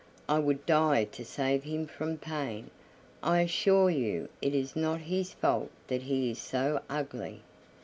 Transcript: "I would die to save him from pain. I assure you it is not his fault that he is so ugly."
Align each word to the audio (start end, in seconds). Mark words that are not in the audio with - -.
"I 0.27 0.39
would 0.39 0.65
die 0.65 1.03
to 1.03 1.23
save 1.23 1.63
him 1.63 1.85
from 1.85 2.17
pain. 2.17 2.71
I 3.21 3.41
assure 3.41 3.91
you 3.91 4.29
it 4.41 4.55
is 4.55 4.75
not 4.75 5.01
his 5.01 5.33
fault 5.33 5.69
that 5.89 6.01
he 6.01 6.31
is 6.31 6.39
so 6.41 6.81
ugly." 6.89 7.41